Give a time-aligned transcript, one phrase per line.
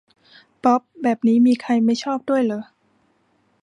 [0.63, 2.63] ป๊อปแบบนี้มีใครไม่ชอบด้วยเรอะ